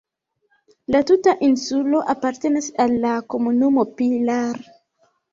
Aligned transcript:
La 0.93 0.99
tuta 1.09 1.33
insulo 1.47 1.99
apartenas 2.13 2.69
al 2.85 2.95
la 3.03 3.11
komunumo 3.33 3.85
Pilar. 4.01 4.57